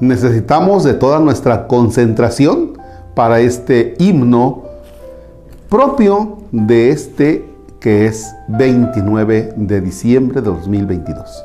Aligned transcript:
necesitamos 0.00 0.84
de 0.84 0.94
toda 0.94 1.20
nuestra 1.20 1.66
concentración 1.66 2.78
para 3.14 3.40
este 3.40 3.94
himno 3.98 4.64
propio 5.68 6.38
de 6.52 6.90
este 6.90 7.54
que 7.80 8.06
es 8.06 8.34
29 8.48 9.54
de 9.56 9.80
diciembre 9.80 10.40
de 10.40 10.50
2022. 10.50 11.44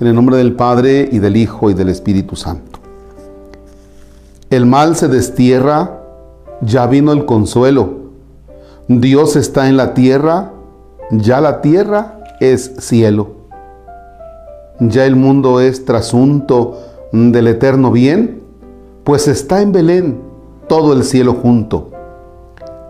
En 0.00 0.06
el 0.06 0.14
nombre 0.14 0.36
del 0.36 0.54
Padre 0.54 1.08
y 1.10 1.18
del 1.18 1.36
Hijo 1.36 1.70
y 1.70 1.74
del 1.74 1.90
Espíritu 1.90 2.34
Santo. 2.34 2.80
El 4.50 4.66
mal 4.66 4.96
se 4.96 5.08
destierra, 5.08 6.00
ya 6.60 6.86
vino 6.86 7.12
el 7.12 7.26
consuelo. 7.26 8.04
Dios 8.88 9.36
está 9.36 9.68
en 9.68 9.76
la 9.76 9.94
tierra, 9.94 10.52
ya 11.10 11.40
la 11.40 11.60
tierra 11.60 12.20
es 12.40 12.76
cielo. 12.78 13.32
Ya 14.80 15.04
el 15.04 15.16
mundo 15.16 15.60
es 15.60 15.84
trasunto 15.84 16.93
del 17.14 17.46
eterno 17.46 17.92
bien, 17.92 18.42
pues 19.04 19.28
está 19.28 19.62
en 19.62 19.70
Belén 19.70 20.18
todo 20.68 20.92
el 20.92 21.04
cielo 21.04 21.34
junto. 21.34 21.90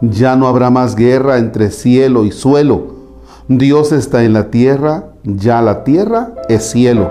Ya 0.00 0.34
no 0.34 0.48
habrá 0.48 0.70
más 0.70 0.96
guerra 0.96 1.36
entre 1.36 1.70
cielo 1.70 2.24
y 2.24 2.32
suelo. 2.32 2.94
Dios 3.48 3.92
está 3.92 4.24
en 4.24 4.32
la 4.32 4.50
tierra, 4.50 5.12
ya 5.24 5.60
la 5.60 5.84
tierra 5.84 6.32
es 6.48 6.70
cielo. 6.70 7.10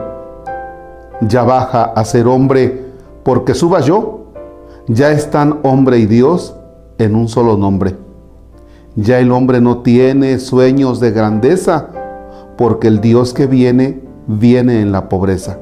Ya 1.22 1.44
baja 1.44 1.84
a 1.84 2.04
ser 2.04 2.28
hombre, 2.28 2.84
porque 3.24 3.54
suba 3.54 3.82
yo. 3.82 4.32
Ya 4.88 5.12
están 5.12 5.60
hombre 5.62 6.00
y 6.00 6.08
Dios 6.08 6.56
en 6.98 7.16
un 7.16 7.28
solo 7.28 7.58
nombre. 7.58 7.96
Ya 8.96 9.20
el 9.20 9.32
hombre 9.32 9.62
no 9.62 9.84
tiene 9.84 10.40
sueños 10.40 11.00
de 11.00 11.12
grandeza, 11.12 11.90
porque 12.58 12.88
el 12.88 13.02
Dios 13.02 13.34
que 13.34 13.46
viene, 13.46 14.02
viene 14.28 14.82
en 14.82 14.92
la 14.92 15.10
pobreza. 15.10 15.60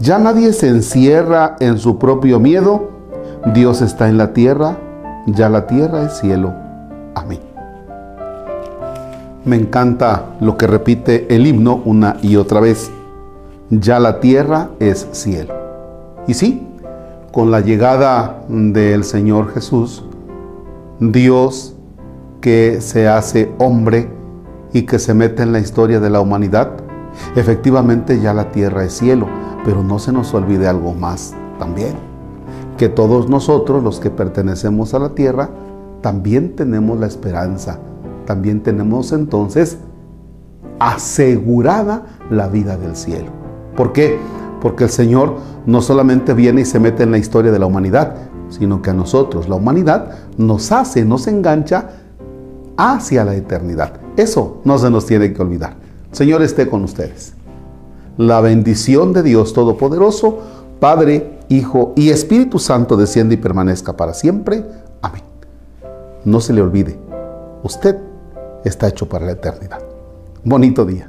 Ya 0.00 0.20
nadie 0.20 0.52
se 0.52 0.68
encierra 0.68 1.56
en 1.58 1.78
su 1.78 1.98
propio 1.98 2.38
miedo. 2.38 2.90
Dios 3.52 3.82
está 3.82 4.08
en 4.08 4.16
la 4.16 4.32
tierra, 4.32 4.78
ya 5.26 5.48
la 5.48 5.66
tierra 5.66 6.04
es 6.04 6.18
cielo. 6.18 6.54
Amén. 7.16 7.40
Me 9.44 9.56
encanta 9.56 10.26
lo 10.40 10.56
que 10.56 10.68
repite 10.68 11.34
el 11.34 11.48
himno 11.48 11.82
una 11.84 12.16
y 12.22 12.36
otra 12.36 12.60
vez. 12.60 12.92
Ya 13.70 13.98
la 13.98 14.20
tierra 14.20 14.68
es 14.78 15.08
cielo. 15.10 15.54
Y 16.28 16.34
sí, 16.34 16.64
con 17.32 17.50
la 17.50 17.60
llegada 17.60 18.44
del 18.48 19.02
Señor 19.02 19.52
Jesús, 19.52 20.04
Dios 21.00 21.74
que 22.40 22.80
se 22.80 23.08
hace 23.08 23.50
hombre 23.58 24.08
y 24.72 24.82
que 24.82 25.00
se 25.00 25.12
mete 25.12 25.42
en 25.42 25.52
la 25.52 25.58
historia 25.58 25.98
de 25.98 26.10
la 26.10 26.20
humanidad, 26.20 26.70
efectivamente 27.34 28.20
ya 28.20 28.32
la 28.32 28.52
tierra 28.52 28.84
es 28.84 28.92
cielo 28.92 29.26
pero 29.64 29.82
no 29.82 29.98
se 29.98 30.12
nos 30.12 30.32
olvide 30.34 30.68
algo 30.68 30.94
más 30.94 31.34
también, 31.58 31.94
que 32.76 32.88
todos 32.88 33.28
nosotros, 33.28 33.82
los 33.82 34.00
que 34.00 34.10
pertenecemos 34.10 34.94
a 34.94 34.98
la 34.98 35.10
tierra, 35.10 35.50
también 36.00 36.54
tenemos 36.54 36.98
la 36.98 37.06
esperanza, 37.06 37.78
también 38.24 38.62
tenemos 38.62 39.12
entonces 39.12 39.78
asegurada 40.78 42.06
la 42.30 42.48
vida 42.48 42.76
del 42.76 42.94
cielo. 42.94 43.30
¿Por 43.76 43.92
qué? 43.92 44.18
Porque 44.60 44.84
el 44.84 44.90
Señor 44.90 45.36
no 45.66 45.82
solamente 45.82 46.34
viene 46.34 46.60
y 46.60 46.64
se 46.64 46.78
mete 46.78 47.02
en 47.02 47.10
la 47.10 47.18
historia 47.18 47.50
de 47.50 47.58
la 47.58 47.66
humanidad, 47.66 48.14
sino 48.48 48.80
que 48.80 48.90
a 48.90 48.94
nosotros, 48.94 49.48
la 49.48 49.56
humanidad, 49.56 50.12
nos 50.36 50.72
hace, 50.72 51.04
nos 51.04 51.26
engancha 51.26 51.90
hacia 52.76 53.24
la 53.24 53.34
eternidad. 53.34 53.94
Eso 54.16 54.60
no 54.64 54.78
se 54.78 54.88
nos 54.90 55.04
tiene 55.06 55.32
que 55.32 55.42
olvidar. 55.42 55.76
Señor 56.12 56.42
esté 56.42 56.68
con 56.68 56.84
ustedes 56.84 57.34
la 58.18 58.42
bendición 58.42 59.14
de 59.14 59.22
Dios 59.22 59.54
Todopoderoso, 59.54 60.38
Padre, 60.80 61.38
Hijo 61.48 61.94
y 61.96 62.10
Espíritu 62.10 62.58
Santo 62.58 62.96
desciende 62.98 63.36
y 63.36 63.38
permanezca 63.38 63.96
para 63.96 64.12
siempre. 64.12 64.64
Amén. 65.00 65.22
No 66.24 66.40
se 66.40 66.52
le 66.52 66.60
olvide, 66.60 66.98
usted 67.62 67.96
está 68.64 68.88
hecho 68.88 69.08
para 69.08 69.24
la 69.24 69.32
eternidad. 69.32 69.80
Bonito 70.44 70.84
día. 70.84 71.08